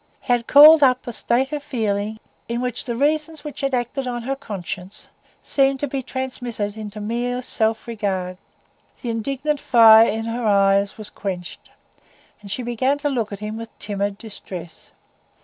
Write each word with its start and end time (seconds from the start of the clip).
He 0.19 0.33
had 0.33 0.47
called 0.47 0.81
up 0.81 1.05
a 1.05 1.13
state 1.13 1.51
of 1.53 1.61
feeling 1.61 2.19
in 2.49 2.59
which 2.59 2.85
the 2.85 2.95
reasons 2.95 3.43
which 3.43 3.61
had 3.61 3.75
acted 3.75 4.07
on 4.07 4.23
her 4.23 4.35
conscience 4.35 5.09
seemed 5.43 5.79
to 5.81 5.87
be 5.87 6.01
transmitted 6.01 6.75
into 6.75 6.99
mere 6.99 7.43
self 7.43 7.85
regard. 7.85 8.39
The 9.03 9.11
indignant 9.11 9.59
fire 9.59 10.07
in 10.09 10.25
her 10.25 10.43
eyes 10.47 10.97
was 10.97 11.11
quenched, 11.11 11.69
and 12.41 12.49
she 12.49 12.63
began 12.63 12.97
to 12.97 13.09
look 13.09 13.31
at 13.31 13.41
him 13.45 13.57
with 13.57 13.77
timid 13.77 14.17
distress. 14.17 14.91